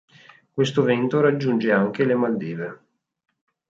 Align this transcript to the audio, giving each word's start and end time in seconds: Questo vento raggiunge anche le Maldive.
Questo 0.51 0.81
vento 0.81 1.21
raggiunge 1.21 1.71
anche 1.71 2.03
le 2.05 2.15
Maldive. 2.15 2.79